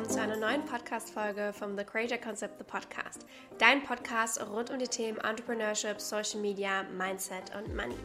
[0.00, 3.26] willkommen zu einer neuen Podcast-Folge vom The Creator Concept, the Podcast.
[3.58, 7.98] Dein Podcast rund um die Themen Entrepreneurship, Social Media, Mindset und Money.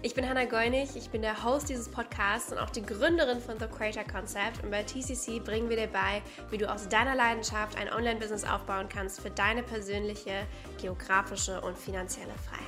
[0.00, 3.58] Ich bin Hannah Goinig, ich bin der Host dieses Podcasts und auch die Gründerin von
[3.58, 4.62] The Creator Concept.
[4.62, 8.88] Und bei TCC bringen wir dir bei, wie du aus deiner Leidenschaft ein Online-Business aufbauen
[8.88, 10.46] kannst für deine persönliche,
[10.80, 12.61] geografische und finanzielle Freiheit.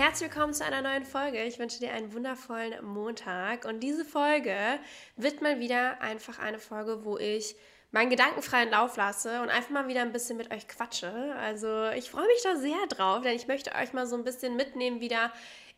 [0.00, 1.44] Herzlich willkommen zu einer neuen Folge.
[1.44, 3.66] Ich wünsche dir einen wundervollen Montag.
[3.66, 4.56] Und diese Folge
[5.16, 7.54] wird mal wieder einfach eine Folge, wo ich
[7.92, 11.34] meinen gedankenfreien Lauf lasse und einfach mal wieder ein bisschen mit euch quatsche.
[11.38, 14.56] Also ich freue mich da sehr drauf, denn ich möchte euch mal so ein bisschen
[14.56, 15.30] mitnehmen wieder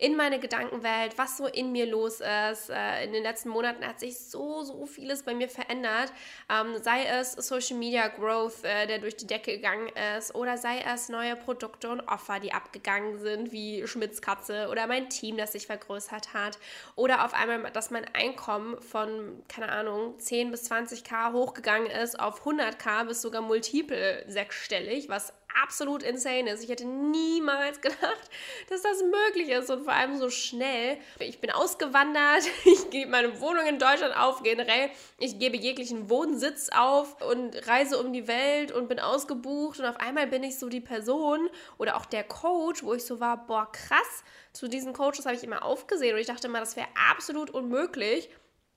[0.02, 2.70] in meine Gedankenwelt, was so in mir los ist.
[2.70, 6.12] Äh, in den letzten Monaten hat sich so, so vieles bei mir verändert.
[6.51, 9.88] Ähm, sei es Social Media Growth, äh, der durch die Decke gegangen
[10.19, 14.88] ist, oder sei es neue Produkte und Offer, die abgegangen sind, wie Schmitz Katze, oder
[14.88, 16.59] mein Team, das sich vergrößert hat,
[16.97, 22.44] oder auf einmal, dass mein Einkommen von, keine Ahnung, 10 bis 20k hochgegangen ist auf
[22.44, 26.62] 100k bis sogar multiple sechsstellig, was absolut insane ist.
[26.62, 28.31] Ich hätte niemals gedacht,
[28.69, 30.98] dass das möglich ist und vor allem so schnell.
[31.19, 34.91] Ich bin ausgewandert, ich gebe meine Wohnung in Deutschland auf, generell.
[35.19, 39.97] Ich gebe jeglichen Wohnsitz auf und reise um die Welt und bin ausgebucht und auf
[39.97, 43.70] einmal bin ich so die Person oder auch der Coach, wo ich so war, boah,
[43.70, 44.25] krass.
[44.53, 48.28] Zu diesen Coaches habe ich immer aufgesehen und ich dachte immer, das wäre absolut unmöglich.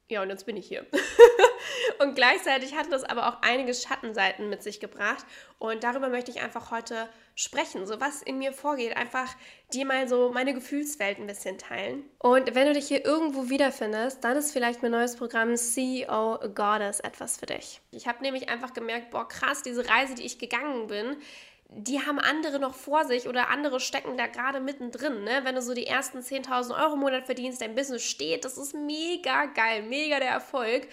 [0.08, 0.86] Ja, und jetzt bin ich hier.
[2.00, 5.25] und gleichzeitig hatte das aber auch einige Schattenseiten mit sich gebracht.
[5.58, 7.88] Und darüber möchte ich einfach heute sprechen.
[7.88, 8.95] So was in mir vorgeht.
[8.95, 9.33] Einfach
[9.73, 12.03] dir mal so meine Gefühlswelt ein bisschen teilen.
[12.20, 17.00] Und wenn du dich hier irgendwo wiederfindest, dann ist vielleicht mein neues Programm CEO Goddess
[17.00, 17.81] etwas für dich.
[17.89, 21.17] Ich habe nämlich einfach gemerkt, boah, krass, diese Reise, die ich gegangen bin,
[21.69, 25.23] die haben andere noch vor sich oder andere stecken da gerade mittendrin.
[25.23, 25.41] Ne?
[25.44, 28.73] Wenn du so die ersten 10.000 Euro im Monat verdienst, dein Business steht, das ist
[28.73, 30.88] mega geil, mega der Erfolg.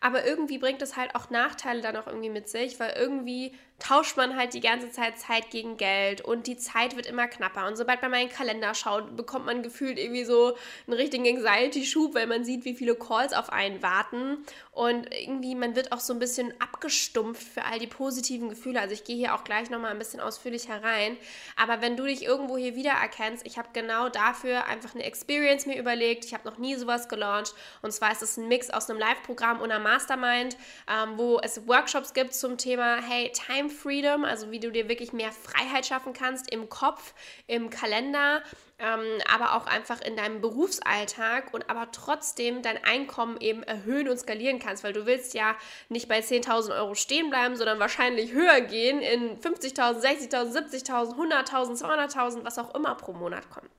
[0.00, 4.16] Aber irgendwie bringt es halt auch Nachteile dann auch irgendwie mit sich, weil irgendwie tauscht
[4.16, 7.66] man halt die ganze Zeit Zeit gegen Geld und die Zeit wird immer knapper.
[7.66, 11.26] Und sobald man mal in den Kalender schaut, bekommt man gefühlt irgendwie so einen richtigen
[11.26, 14.38] Anxiety-Schub, weil man sieht, wie viele Calls auf einen warten.
[14.70, 18.80] Und irgendwie, man wird auch so ein bisschen abgestumpft für all die positiven Gefühle.
[18.80, 21.16] Also ich gehe hier auch gleich nochmal ein bisschen ausführlicher rein.
[21.56, 25.78] Aber wenn du dich irgendwo hier wiedererkennst, ich habe genau dafür einfach eine Experience mir
[25.78, 26.24] überlegt.
[26.24, 27.54] Ich habe noch nie sowas gelauncht.
[27.82, 30.56] Und zwar ist es ein Mix aus einem Live-Programm und einer Mastermind,
[30.88, 34.88] ähm, wo es Workshops gibt zum Thema, hey, Time Time Freedom, also wie du dir
[34.88, 37.14] wirklich mehr Freiheit schaffen kannst im Kopf,
[37.46, 38.42] im Kalender,
[38.78, 44.18] ähm, aber auch einfach in deinem Berufsalltag und aber trotzdem dein Einkommen eben erhöhen und
[44.18, 45.56] skalieren kannst, weil du willst ja
[45.88, 51.82] nicht bei 10.000 Euro stehen bleiben, sondern wahrscheinlich höher gehen in 50.000, 60.000, 70.000, 100.000,
[51.82, 53.70] 200.000, was auch immer pro Monat kommt.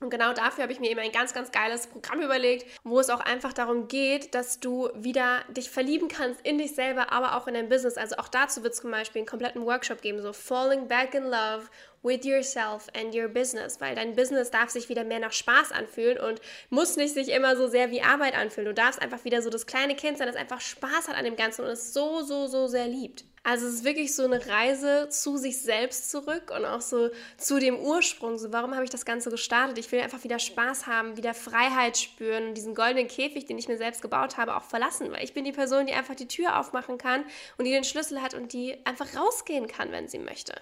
[0.00, 3.10] Und genau dafür habe ich mir eben ein ganz, ganz geiles Programm überlegt, wo es
[3.10, 7.48] auch einfach darum geht, dass du wieder dich verlieben kannst in dich selber, aber auch
[7.48, 7.96] in dein Business.
[7.96, 11.24] Also auch dazu wird es zum Beispiel einen kompletten Workshop geben, so Falling Back in
[11.24, 11.64] Love
[12.04, 16.18] with yourself and your business, weil dein Business darf sich wieder mehr nach Spaß anfühlen
[16.18, 18.66] und muss nicht sich immer so sehr wie Arbeit anfühlen.
[18.66, 21.34] Du darfst einfach wieder so das kleine Kind sein, das einfach Spaß hat an dem
[21.34, 23.24] Ganzen und es so, so, so sehr liebt.
[23.50, 27.58] Also es ist wirklich so eine Reise zu sich selbst zurück und auch so zu
[27.58, 28.36] dem Ursprung.
[28.36, 29.78] So, warum habe ich das Ganze gestartet?
[29.78, 33.66] Ich will einfach wieder Spaß haben, wieder Freiheit spüren und diesen goldenen Käfig, den ich
[33.66, 35.10] mir selbst gebaut habe, auch verlassen.
[35.12, 37.24] Weil ich bin die Person, die einfach die Tür aufmachen kann
[37.56, 40.52] und die den Schlüssel hat und die einfach rausgehen kann, wenn sie möchte.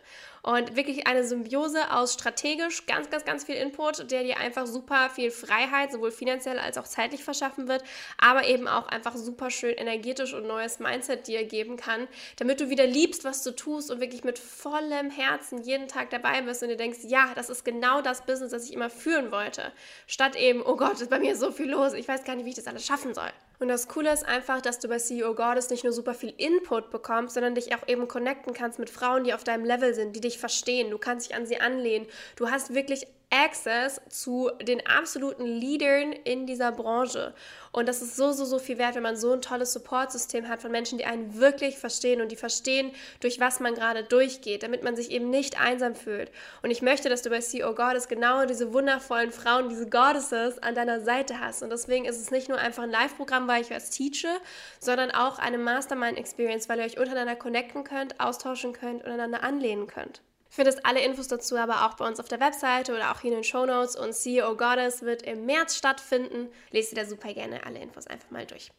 [0.47, 5.11] Und wirklich eine Symbiose aus strategisch ganz, ganz, ganz viel Input, der dir einfach super
[5.11, 7.83] viel Freiheit, sowohl finanziell als auch zeitlich verschaffen wird,
[8.17, 12.71] aber eben auch einfach super schön energetisch und neues Mindset dir geben kann, damit du
[12.71, 16.69] wieder liebst, was du tust und wirklich mit vollem Herzen jeden Tag dabei bist und
[16.69, 19.73] dir denkst, ja, das ist genau das Business, das ich immer führen wollte.
[20.07, 22.51] Statt eben, oh Gott, ist bei mir so viel los, ich weiß gar nicht, wie
[22.51, 23.33] ich das alles schaffen soll.
[23.59, 26.91] Und das Coole ist einfach, dass du bei CEO Goddess nicht nur super viel Input
[26.91, 30.21] bekommst, sondern dich auch eben connecten kannst mit Frauen, die auf deinem Level sind, die
[30.21, 30.91] dich verstehen.
[30.91, 32.07] Du kannst dich an sie anlehnen.
[32.37, 37.35] Du hast wirklich Access zu den absoluten Leadern in dieser Branche.
[37.73, 40.63] Und das ist so, so, so viel wert, wenn man so ein tolles Supportsystem hat
[40.63, 44.85] von Menschen, die einen wirklich verstehen und die verstehen, durch was man gerade durchgeht, damit
[44.85, 46.31] man sich eben nicht einsam fühlt.
[46.63, 50.77] Und ich möchte, dass du bei CEO Goddess genau diese wundervollen Frauen, diese Goddesses an
[50.77, 51.65] deiner Seite hast.
[51.65, 54.29] Und deswegen ist es nicht nur einfach ein Live-Programm, weil ich was teache,
[54.79, 59.89] sondern auch eine Mastermind-Experience, weil ihr euch untereinander connecten könnt, austauschen könnt und einander anlehnen
[59.89, 60.23] könnt.
[60.57, 63.37] Findest alle Infos dazu aber auch bei uns auf der Webseite oder auch hier in
[63.37, 63.95] den Show Notes.
[63.95, 66.49] Und CEO Goddess wird im März stattfinden.
[66.71, 68.71] Lest ihr da super gerne alle Infos einfach mal durch.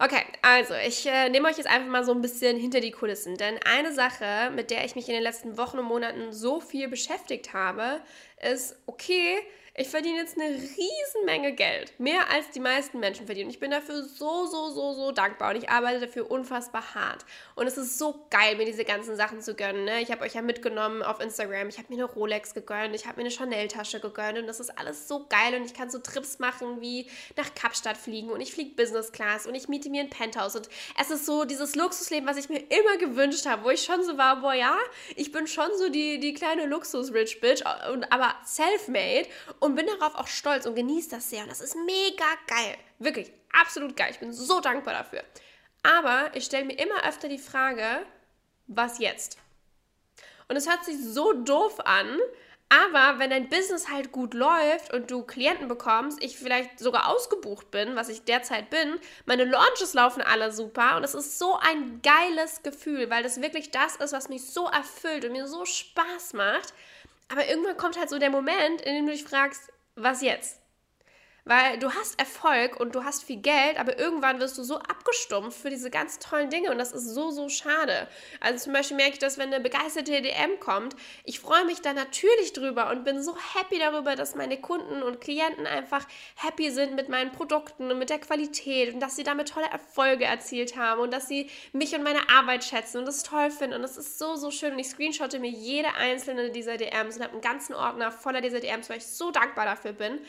[0.00, 3.36] Okay, also ich äh, nehme euch jetzt einfach mal so ein bisschen hinter die Kulissen,
[3.36, 6.88] denn eine Sache, mit der ich mich in den letzten Wochen und Monaten so viel
[6.88, 8.00] beschäftigt habe,
[8.40, 9.38] ist, okay,
[9.74, 11.98] Ich verdiene jetzt eine Riesenmenge Geld.
[11.98, 13.48] Mehr als die meisten Menschen verdienen.
[13.48, 17.24] Ich bin dafür so, so, so, so dankbar und ich arbeite dafür unfassbar hart.
[17.54, 19.86] Und es ist so geil, mir diese ganzen Sachen zu gönnen.
[19.86, 20.02] Ne?
[20.02, 21.70] Ich habe euch ja mitgenommen auf Instagram.
[21.70, 22.94] Ich habe mir eine Rolex gegönnt.
[22.94, 24.38] Ich habe mir eine Chanel-Tasche gegönnt.
[24.38, 25.54] Und das ist alles so geil.
[25.58, 27.08] Und ich kann so Trips machen wie
[27.38, 28.28] nach Kapstadt fliegen.
[28.28, 29.46] Und ich fliege Business Class.
[29.46, 30.54] Und ich miete mir ein Penthouse.
[30.54, 30.68] Und
[31.00, 33.64] es ist so dieses Luxusleben, was ich mir immer gewünscht habe.
[33.64, 34.76] Wo ich schon so war, boah, ja,
[35.16, 37.64] ich bin schon so die, die kleine Luxus-Rich-Bitch.
[37.64, 39.28] Aber self-made
[39.62, 41.44] und bin darauf auch stolz und genieße das sehr.
[41.44, 42.76] Und das ist mega geil.
[42.98, 44.08] Wirklich, absolut geil.
[44.10, 45.22] Ich bin so dankbar dafür.
[45.84, 48.04] Aber ich stelle mir immer öfter die Frage,
[48.66, 49.38] was jetzt?
[50.48, 52.18] Und es hört sich so doof an,
[52.68, 57.70] aber wenn dein Business halt gut läuft und du Klienten bekommst, ich vielleicht sogar ausgebucht
[57.70, 62.00] bin, was ich derzeit bin, meine Launches laufen alle super und es ist so ein
[62.02, 66.32] geiles Gefühl, weil das wirklich das ist, was mich so erfüllt und mir so Spaß
[66.32, 66.74] macht,
[67.28, 70.61] aber irgendwann kommt halt so der Moment, in dem du dich fragst, was jetzt?
[71.44, 75.60] Weil du hast Erfolg und du hast viel Geld, aber irgendwann wirst du so abgestumpft
[75.60, 78.06] für diese ganz tollen Dinge und das ist so, so schade.
[78.38, 80.94] Also zum Beispiel merke ich das, wenn eine begeisterte DM kommt.
[81.24, 85.20] Ich freue mich da natürlich drüber und bin so happy darüber, dass meine Kunden und
[85.20, 86.06] Klienten einfach
[86.36, 90.24] happy sind mit meinen Produkten und mit der Qualität und dass sie damit tolle Erfolge
[90.24, 93.82] erzielt haben und dass sie mich und meine Arbeit schätzen und das toll finden und
[93.82, 97.32] das ist so, so schön und ich screenshotte mir jede einzelne dieser DMs und habe
[97.32, 100.20] einen ganzen Ordner voller dieser DMs, weil ich so dankbar dafür bin.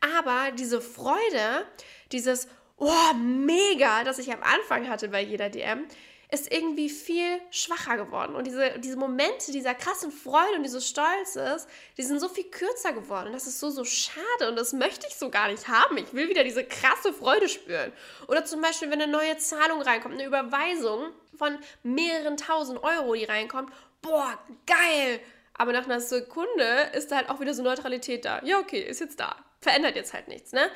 [0.00, 1.66] Aber diese Freude,
[2.12, 5.86] dieses, oh, mega, das ich am Anfang hatte bei jeder DM,
[6.32, 8.36] ist irgendwie viel schwacher geworden.
[8.36, 11.66] Und diese, diese Momente dieser krassen Freude und dieses Stolzes,
[11.96, 13.28] die sind so viel kürzer geworden.
[13.28, 14.48] Und das ist so, so schade.
[14.48, 15.96] Und das möchte ich so gar nicht haben.
[15.98, 17.92] Ich will wieder diese krasse Freude spüren.
[18.28, 23.24] Oder zum Beispiel, wenn eine neue Zahlung reinkommt, eine Überweisung von mehreren tausend Euro, die
[23.24, 23.72] reinkommt.
[24.00, 25.20] Boah, geil!
[25.54, 28.40] Aber nach einer Sekunde ist da halt auch wieder so Neutralität da.
[28.44, 30.70] Ja, okay, ist jetzt da verändert jetzt halt nichts, ne?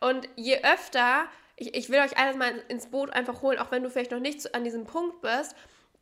[0.00, 1.26] Und je öfter,
[1.56, 4.20] ich, ich will euch alles mal ins Boot einfach holen, auch wenn du vielleicht noch
[4.20, 5.54] nicht an diesem Punkt bist,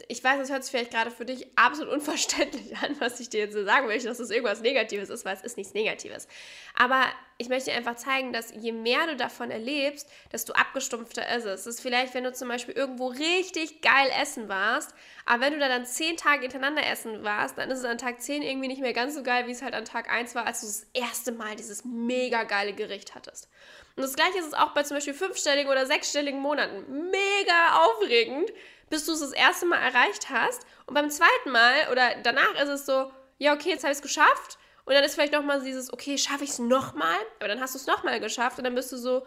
[0.06, 3.40] ich weiß, das hört sich vielleicht gerade für dich absolut unverständlich an, was ich dir
[3.40, 6.28] jetzt so sagen möchte, dass das irgendwas Negatives ist, weil es ist nichts Negatives.
[6.76, 7.04] Aber
[7.36, 11.60] ich möchte dir einfach zeigen, dass je mehr du davon erlebst, desto abgestumpfter ist es.
[11.60, 14.94] Es ist vielleicht, wenn du zum Beispiel irgendwo richtig geil essen warst,
[15.26, 18.22] aber wenn du da dann zehn Tage hintereinander essen warst, dann ist es an Tag
[18.22, 20.60] zehn irgendwie nicht mehr ganz so geil, wie es halt an Tag eins war, als
[20.60, 23.48] du das erste Mal dieses mega geile Gericht hattest.
[23.96, 27.10] Und das gleiche ist es auch bei zum Beispiel fünfstelligen oder sechsstelligen Monaten.
[27.10, 28.48] Mega aufregend
[28.90, 30.66] bis du es das erste Mal erreicht hast.
[30.86, 34.02] Und beim zweiten Mal oder danach ist es so, ja, okay, jetzt habe ich es
[34.02, 34.58] geschafft.
[34.84, 37.18] Und dann ist vielleicht nochmal dieses, okay, schaffe ich es nochmal?
[37.38, 39.26] Aber dann hast du es nochmal geschafft und dann bist du so,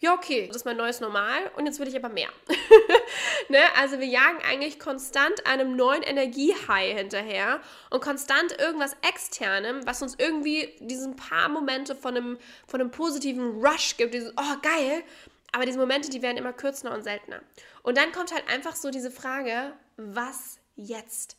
[0.00, 2.30] ja, okay, das ist mein neues Normal und jetzt will ich aber mehr.
[3.48, 3.58] ne?
[3.78, 7.60] Also wir jagen eigentlich konstant einem neuen Energiehigh hinterher
[7.90, 13.60] und konstant irgendwas Externem, was uns irgendwie diesen paar Momente von einem, von einem positiven
[13.62, 15.02] Rush gibt, dieses, oh geil,
[15.52, 17.40] aber diese Momente, die werden immer kürzer und seltener.
[17.82, 21.36] Und dann kommt halt einfach so diese Frage, was jetzt?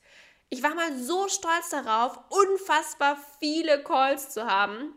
[0.50, 4.94] Ich war mal so stolz darauf, unfassbar viele Calls zu haben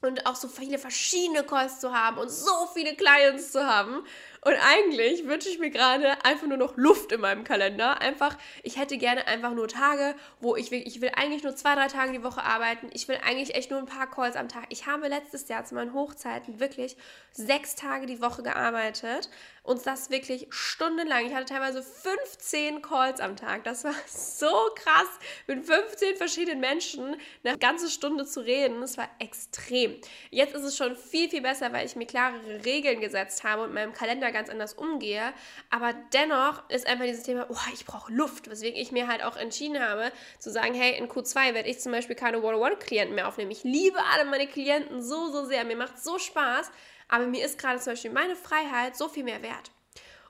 [0.00, 4.04] und auch so viele verschiedene Calls zu haben und so viele Clients zu haben.
[4.44, 8.00] Und eigentlich wünsche ich mir gerade einfach nur noch Luft in meinem Kalender.
[8.00, 11.76] Einfach, ich hätte gerne einfach nur Tage, wo ich will, ich will eigentlich nur zwei,
[11.76, 12.90] drei Tage die Woche arbeiten.
[12.92, 14.64] Ich will eigentlich echt nur ein paar Calls am Tag.
[14.70, 16.96] Ich habe letztes Jahr zu meinen Hochzeiten wirklich
[17.30, 19.30] sechs Tage die Woche gearbeitet
[19.62, 21.24] und das wirklich stundenlang.
[21.26, 23.62] Ich hatte teilweise 15 Calls am Tag.
[23.62, 25.08] Das war so krass,
[25.46, 28.80] mit 15 verschiedenen Menschen eine ganze Stunde zu reden.
[28.80, 30.00] Das war extrem.
[30.30, 33.72] Jetzt ist es schon viel, viel besser, weil ich mir klarere Regeln gesetzt habe und
[33.72, 35.32] meinem Kalender ganz anders umgehe.
[35.70, 39.36] Aber dennoch ist einfach dieses Thema, oh, ich brauche Luft, weswegen ich mir halt auch
[39.36, 43.50] entschieden habe, zu sagen, hey, in Q2 werde ich zum Beispiel keine One-on-One-Klienten mehr aufnehmen.
[43.50, 45.64] Ich liebe alle meine Klienten so, so sehr.
[45.64, 46.70] Mir macht so Spaß.
[47.08, 49.70] Aber mir ist gerade zum Beispiel meine Freiheit so viel mehr wert.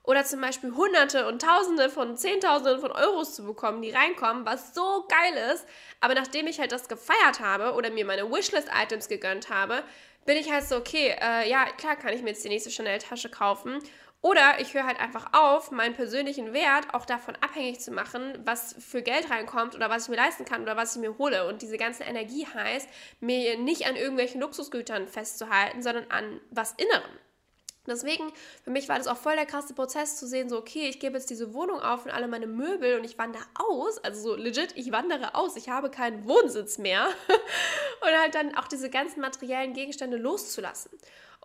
[0.04, 4.74] Oder zum Beispiel Hunderte und Tausende von Zehntausenden von Euros zu bekommen, die reinkommen, was
[4.74, 5.64] so geil ist.
[6.00, 9.84] Aber nachdem ich halt das gefeiert habe oder mir meine Wishlist-Items gegönnt habe,
[10.24, 13.28] bin ich halt so, okay, äh, ja, klar kann ich mir jetzt die nächste Chanel-Tasche
[13.28, 13.78] kaufen.
[14.22, 18.76] Oder ich höre halt einfach auf, meinen persönlichen Wert auch davon abhängig zu machen, was
[18.78, 21.48] für Geld reinkommt oder was ich mir leisten kann oder was ich mir hole.
[21.48, 22.88] Und diese ganze Energie heißt,
[23.18, 27.18] mir nicht an irgendwelchen Luxusgütern festzuhalten, sondern an was Innerem.
[27.86, 31.00] Deswegen, für mich war das auch voll der krasse Prozess zu sehen, so, okay, ich
[31.00, 33.98] gebe jetzt diese Wohnung auf und alle meine Möbel und ich wandere aus.
[33.98, 35.56] Also so legit, ich wandere aus.
[35.56, 37.08] Ich habe keinen Wohnsitz mehr.
[38.00, 40.92] und halt dann auch diese ganzen materiellen Gegenstände loszulassen.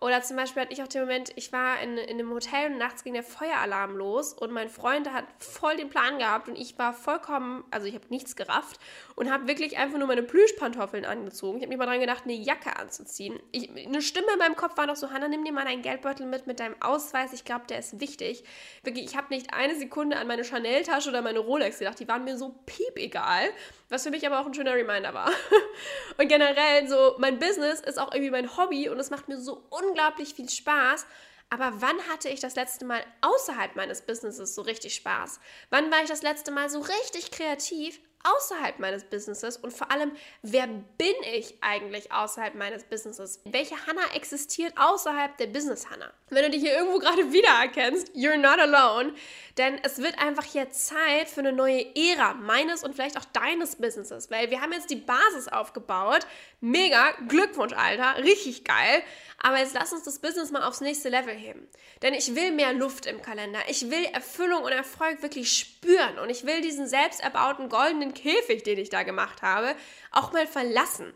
[0.00, 2.78] Oder zum Beispiel hatte ich auch den Moment, ich war in, in einem Hotel und
[2.78, 6.78] nachts ging der Feueralarm los und mein Freund hat voll den Plan gehabt und ich
[6.78, 8.78] war vollkommen, also ich habe nichts gerafft
[9.16, 11.58] und habe wirklich einfach nur meine Plüschpantoffeln angezogen.
[11.58, 13.40] Ich habe mir mal dran gedacht, eine Jacke anzuziehen.
[13.50, 16.26] Ich, eine Stimme in meinem Kopf war noch so, Hanna, nimm dir mal deinen Geldbeutel
[16.26, 17.32] mit, mit deinem Ausweis.
[17.32, 18.44] Ich glaube, der ist wichtig.
[18.84, 21.98] Wirklich, ich habe nicht eine Sekunde an meine Chanel-Tasche oder meine Rolex gedacht.
[21.98, 23.50] Die waren mir so piep egal.
[23.88, 25.30] Was für mich aber auch ein schöner Reminder war.
[26.18, 29.64] Und generell so, mein Business ist auch irgendwie mein Hobby und es macht mir so
[29.88, 31.06] unglaublich viel Spaß.
[31.50, 35.40] Aber wann hatte ich das letzte Mal außerhalb meines Businesses so richtig Spaß?
[35.70, 40.12] Wann war ich das letzte Mal so richtig kreativ außerhalb meines Businesses und vor allem,
[40.42, 43.40] wer bin ich eigentlich außerhalb meines Businesses?
[43.44, 46.12] Welche Hannah existiert außerhalb der Business Hannah?
[46.30, 49.14] Wenn du dich hier irgendwo gerade wiedererkennst, you're not alone,
[49.56, 53.76] denn es wird einfach hier Zeit für eine neue Ära meines und vielleicht auch deines
[53.76, 56.26] Businesses, weil wir haben jetzt die Basis aufgebaut.
[56.60, 59.02] Mega, Glückwunsch, Alter, richtig geil.
[59.40, 61.68] Aber jetzt lass uns das Business mal aufs nächste Level heben.
[62.02, 63.60] Denn ich will mehr Luft im Kalender.
[63.68, 66.18] Ich will Erfüllung und Erfolg wirklich spüren.
[66.18, 67.68] Und ich will diesen selbst erbauten
[68.08, 69.74] goldenen Käfig, den ich da gemacht habe,
[70.12, 71.12] auch mal verlassen.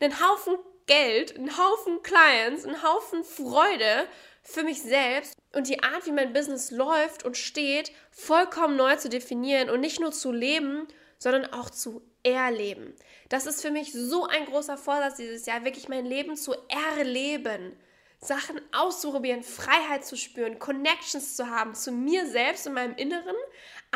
[0.00, 4.06] Einen Haufen Geld, einen Haufen Clients, einen Haufen Freude
[4.42, 9.08] für mich selbst und die Art, wie mein Business läuft und steht, vollkommen neu zu
[9.08, 10.86] definieren und nicht nur zu leben,
[11.18, 12.94] sondern auch zu erleben.
[13.28, 17.76] Das ist für mich so ein großer Vorsatz dieses Jahr, wirklich mein Leben zu erleben.
[18.20, 23.36] Sachen auszuprobieren, Freiheit zu spüren, Connections zu haben zu mir selbst und meinem Inneren,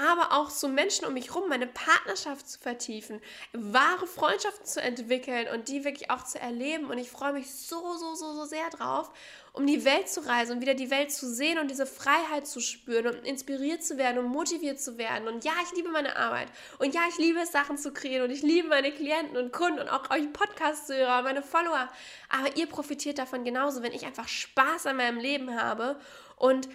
[0.01, 3.21] aber auch zu Menschen um mich herum, meine Partnerschaft zu vertiefen,
[3.53, 6.87] wahre Freundschaften zu entwickeln und die wirklich auch zu erleben.
[6.87, 9.11] Und ich freue mich so, so, so, so sehr drauf
[9.53, 12.61] um die Welt zu reisen und wieder die Welt zu sehen und diese Freiheit zu
[12.61, 15.27] spüren und inspiriert zu werden und motiviert zu werden.
[15.29, 16.49] Und ja, ich liebe meine Arbeit.
[16.79, 18.25] Und ja, ich liebe es, Sachen zu kreieren.
[18.25, 21.89] Und ich liebe meine Klienten und Kunden und auch euch Podcast-Hörer, meine Follower.
[22.29, 25.99] Aber ihr profitiert davon genauso, wenn ich einfach Spaß an meinem Leben habe
[26.37, 26.69] und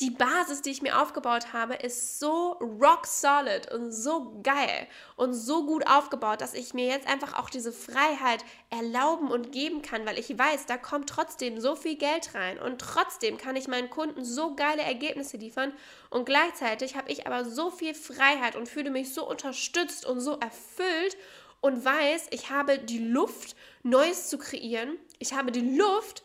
[0.00, 5.34] die Basis, die ich mir aufgebaut habe, ist so rock solid und so geil und
[5.34, 10.06] so gut aufgebaut, dass ich mir jetzt einfach auch diese Freiheit erlauben und geben kann,
[10.06, 13.90] weil ich weiß, da kommt trotzdem so viel Geld rein und trotzdem kann ich meinen
[13.90, 15.72] Kunden so geile Ergebnisse liefern
[16.10, 20.38] und gleichzeitig habe ich aber so viel Freiheit und fühle mich so unterstützt und so
[20.38, 21.16] erfüllt
[21.60, 24.98] und weiß, ich habe die Luft, Neues zu kreieren.
[25.18, 26.24] Ich habe die Luft,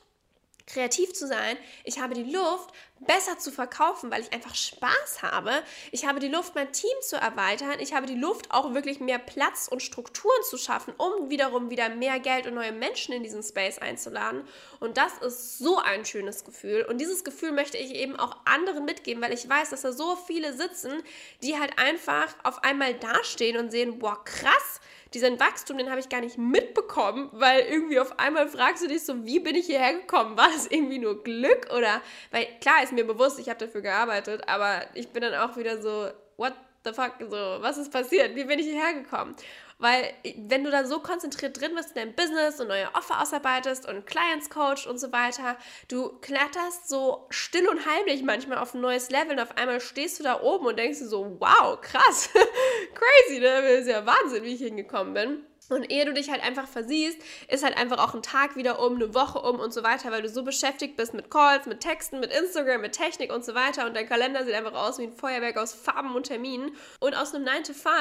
[0.67, 1.57] kreativ zu sein.
[1.83, 5.51] Ich habe die Luft, besser zu verkaufen, weil ich einfach Spaß habe.
[5.92, 7.80] Ich habe die Luft, mein Team zu erweitern.
[7.80, 11.89] Ich habe die Luft, auch wirklich mehr Platz und Strukturen zu schaffen, um wiederum wieder
[11.89, 14.44] mehr Geld und neue Menschen in diesen Space einzuladen.
[14.80, 16.86] Und das ist so ein schönes Gefühl.
[16.89, 20.16] Und dieses Gefühl möchte ich eben auch anderen mitgeben, weil ich weiß, dass da so
[20.16, 21.04] viele sitzen,
[21.44, 24.82] die halt einfach auf einmal dastehen und sehen, boah, krass,
[25.13, 29.04] diesen Wachstum, den habe ich gar nicht mitbekommen, weil irgendwie auf einmal fragst du dich
[29.04, 30.38] so, wie bin ich hierher gekommen?
[30.38, 32.01] War das irgendwie nur Glück oder,
[32.32, 35.82] weil klar ist mir bewusst, ich habe dafür gearbeitet, aber ich bin dann auch wieder
[35.82, 36.53] so, what
[36.86, 38.36] the fuck, so, was ist passiert?
[38.36, 39.36] Wie bin ich hierher gekommen?
[39.79, 43.88] Weil wenn du da so konzentriert drin bist in deinem Business und neue Offer ausarbeitest
[43.88, 45.56] und Clients coach und so weiter,
[45.88, 50.20] du kletterst so still und heimlich manchmal auf ein neues Level und auf einmal stehst
[50.20, 52.29] du da oben und denkst so, wow, krass,
[52.96, 53.62] crazy, ne?
[53.62, 55.46] Das ist ja Wahnsinn, wie ich hingekommen bin.
[55.69, 57.19] Und ehe du dich halt einfach versiehst,
[57.50, 60.21] ist halt einfach auch ein Tag wieder um, eine Woche um und so weiter, weil
[60.21, 63.86] du so beschäftigt bist mit Calls, mit Texten, mit Instagram, mit Technik und so weiter.
[63.86, 66.75] Und dein Kalender sieht einfach aus wie ein Feuerwerk aus Farben und Terminen.
[67.00, 67.93] Und aus einem 9 to 5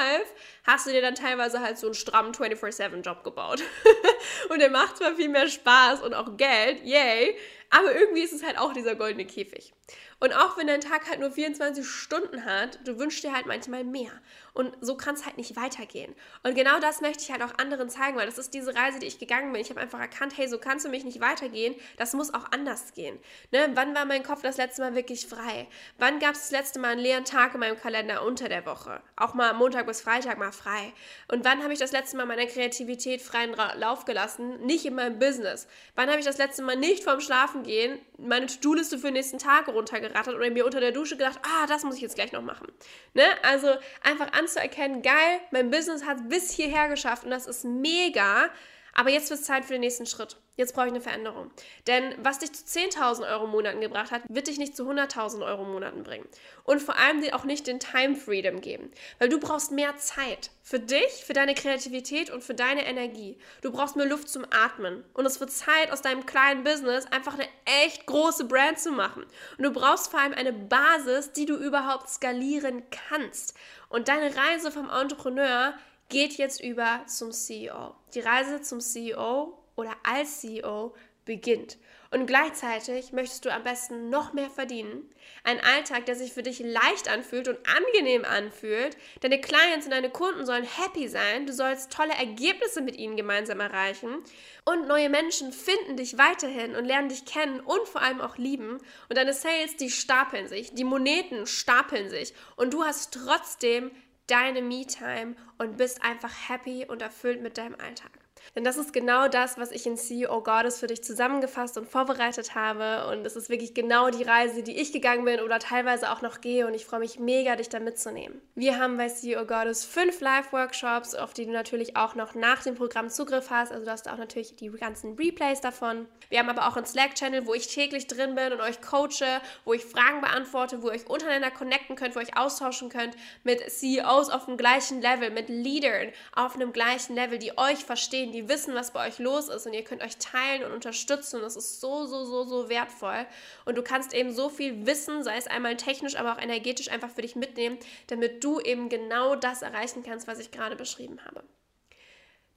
[0.65, 3.61] hast du dir dann teilweise halt so einen strammen 24-7-Job gebaut.
[4.49, 7.35] und der macht zwar viel mehr Spaß und auch Geld, yay,
[7.69, 9.73] aber irgendwie ist es halt auch dieser goldene Käfig.
[10.19, 13.83] Und auch wenn dein Tag halt nur 24 Stunden hat, du wünschst dir halt manchmal
[13.83, 14.11] mehr.
[14.57, 16.15] Und so kann es halt nicht weitergehen.
[16.41, 19.05] Und genau das möchte ich halt auch anderen zeigen, weil das ist diese Reise, die
[19.05, 19.61] ich gegangen bin.
[19.61, 21.75] Ich habe einfach erkannt, hey, so kannst du mich nicht weitergehen.
[21.97, 23.19] Das muss auch anders gehen.
[23.51, 23.69] Ne?
[23.75, 25.67] Wann war mein Kopf das letzte Mal wirklich frei?
[25.99, 28.99] Wann gab es das letzte Mal einen leeren Tag in meinem Kalender unter der Woche?
[29.15, 30.91] Auch mal Montag bis Freitag mal frei.
[31.27, 34.59] Und wann habe ich das letzte Mal meiner Kreativität freien Lauf gelassen?
[34.65, 35.67] Nicht in meinem Business.
[35.93, 39.67] Wann habe ich das letzte Mal nicht vorm Schlafengehen meine To-Do-Liste für den nächsten Tag
[39.67, 42.67] runtergerattert oder mir unter der Dusche gedacht, ah, das muss ich jetzt gleich noch machen.
[43.13, 43.23] Ne?
[43.43, 43.67] Also
[44.01, 48.49] einfach anzuerkennen, geil, mein Business hat bis hierher geschafft und das ist mega,
[48.93, 50.37] aber jetzt wird es Zeit für den nächsten Schritt.
[50.57, 51.51] Jetzt brauche ich eine Veränderung.
[51.85, 55.63] Denn was dich zu 10.000 Euro Monaten gebracht hat, wird dich nicht zu 100.000 Euro
[55.63, 56.27] Monaten bringen.
[56.63, 58.89] Und vor allem dir auch nicht den Time Freedom geben.
[59.19, 60.49] Weil du brauchst mehr Zeit.
[60.63, 63.37] Für dich, für deine Kreativität und für deine Energie.
[63.61, 65.03] Du brauchst mehr Luft zum Atmen.
[65.13, 67.47] Und es wird Zeit, aus deinem kleinen Business einfach eine
[67.83, 69.23] echt große Brand zu machen.
[69.59, 73.53] Und du brauchst vor allem eine Basis, die du überhaupt skalieren kannst.
[73.89, 75.75] Und deine Reise vom Entrepreneur
[76.09, 77.95] geht jetzt über zum CEO.
[78.13, 80.93] Die Reise zum CEO oder als CEO
[81.25, 81.77] beginnt.
[82.09, 85.09] Und gleichzeitig möchtest du am besten noch mehr verdienen.
[85.43, 88.95] Ein Alltag, der sich für dich leicht anfühlt und angenehm anfühlt.
[89.19, 91.45] Deine Clients und deine Kunden sollen happy sein.
[91.45, 94.23] Du sollst tolle Ergebnisse mit ihnen gemeinsam erreichen.
[94.63, 98.77] Und neue Menschen finden dich weiterhin und lernen dich kennen und vor allem auch lieben.
[99.09, 100.73] Und deine Sales, die stapeln sich.
[100.73, 102.33] Die Moneten stapeln sich.
[102.55, 103.91] Und du hast trotzdem
[104.27, 108.11] deine Me-Time und bist einfach happy und erfüllt mit deinem Alltag.
[108.55, 112.55] Denn das ist genau das, was ich in CEO Goddess für dich zusammengefasst und vorbereitet
[112.55, 113.07] habe.
[113.11, 116.41] Und es ist wirklich genau die Reise, die ich gegangen bin oder teilweise auch noch
[116.41, 116.67] gehe.
[116.67, 118.41] Und ich freue mich mega, dich da mitzunehmen.
[118.55, 122.75] Wir haben bei CEO Goddess fünf Live-Workshops, auf die du natürlich auch noch nach dem
[122.75, 123.71] Programm Zugriff hast.
[123.71, 126.07] Also du hast auch natürlich die ganzen Replays davon.
[126.29, 129.73] Wir haben aber auch einen Slack-Channel, wo ich täglich drin bin und euch coache, wo
[129.73, 133.61] ich Fragen beantworte, wo ihr euch untereinander connecten könnt, wo ihr euch austauschen könnt mit
[133.69, 138.47] CEOs auf dem gleichen Level, mit Leadern auf einem gleichen Level, die euch verstehen, die
[138.47, 141.81] wissen, was bei euch los ist und ihr könnt euch teilen und unterstützen das ist
[141.81, 143.25] so, so, so, so wertvoll
[143.65, 147.09] und du kannst eben so viel Wissen, sei es einmal technisch, aber auch energetisch einfach
[147.09, 151.43] für dich mitnehmen, damit du eben genau das erreichen kannst, was ich gerade beschrieben habe.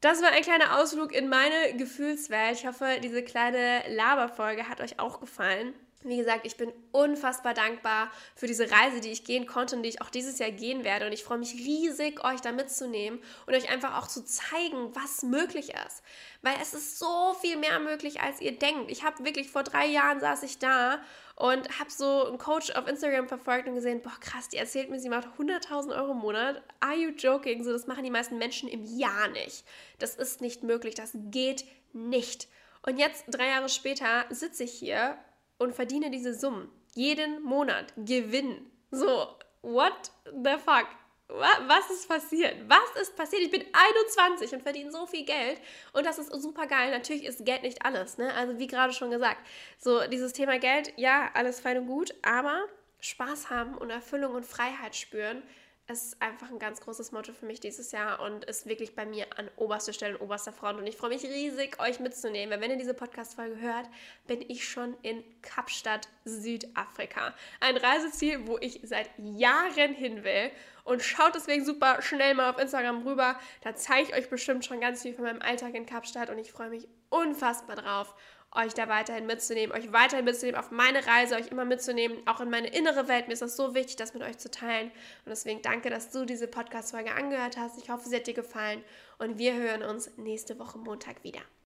[0.01, 2.57] Das war ein kleiner Ausflug in meine Gefühlswelt.
[2.57, 5.75] Ich hoffe, diese kleine Laberfolge hat euch auch gefallen.
[6.03, 9.91] Wie gesagt, ich bin unfassbar dankbar für diese Reise, die ich gehen konnte und die
[9.91, 11.05] ich auch dieses Jahr gehen werde.
[11.05, 15.23] Und ich freue mich riesig, euch da mitzunehmen und euch einfach auch zu zeigen, was
[15.23, 16.03] möglich ist.
[16.41, 18.91] Weil es ist so viel mehr möglich, als ihr denkt.
[18.91, 21.03] Ich habe wirklich vor drei Jahren saß ich da
[21.37, 25.01] und habe so einen Coach auf Instagram verfolgt und gesehen, boah krass, die erzählt mir,
[25.01, 26.63] sie macht 100.000 Euro im Monat.
[26.81, 27.63] Are you joking?
[27.63, 29.67] So, das machen die meisten Menschen im Jahr nicht.
[29.99, 30.95] Das ist nicht möglich.
[30.95, 32.49] Das geht nicht.
[32.87, 35.19] Und jetzt, drei Jahre später, sitze ich hier
[35.61, 36.69] und verdiene diese Summen.
[36.95, 38.67] Jeden Monat Gewinn.
[38.91, 39.29] So,
[39.63, 40.87] what the fuck?
[41.29, 42.57] Was ist passiert?
[42.69, 43.43] Was ist passiert?
[43.43, 45.61] Ich bin 21 und verdiene so viel Geld
[45.93, 46.91] und das ist super geil.
[46.91, 48.35] Natürlich ist Geld nicht alles, ne?
[48.35, 49.39] Also wie gerade schon gesagt,
[49.79, 52.65] so dieses Thema Geld, ja, alles fein und gut, aber
[52.99, 55.43] Spaß haben und Erfüllung und Freiheit spüren,
[55.91, 59.27] ist einfach ein ganz großes Motto für mich dieses Jahr und ist wirklich bei mir
[59.37, 60.79] an oberster Stelle und oberster Front.
[60.79, 63.89] Und ich freue mich riesig, euch mitzunehmen, weil wenn ihr diese Podcast-Folge hört,
[64.27, 67.35] bin ich schon in Kapstadt, Südafrika.
[67.61, 70.51] Ein Reiseziel, wo ich seit Jahren hin will.
[70.85, 73.39] Und schaut deswegen super schnell mal auf Instagram rüber.
[73.63, 76.51] Da zeige ich euch bestimmt schon ganz viel von meinem Alltag in Kapstadt und ich
[76.51, 78.15] freue mich unfassbar drauf
[78.53, 82.51] euch da weiterhin mitzunehmen, euch weiterhin mitzunehmen auf meine Reise, euch immer mitzunehmen, auch in
[82.51, 83.29] meine innere Welt.
[83.29, 84.89] Mir ist das so wichtig, das mit euch zu teilen.
[85.25, 87.79] Und deswegen danke, dass du diese Podcast-Folge angehört hast.
[87.79, 88.83] Ich hoffe, sie hat dir gefallen
[89.19, 91.41] und wir hören uns nächste Woche Montag wieder.